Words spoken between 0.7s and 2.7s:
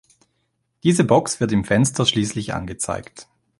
Diese Box wird im Fenster schließlich